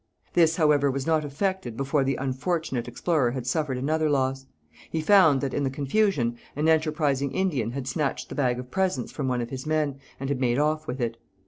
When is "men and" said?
9.67-10.27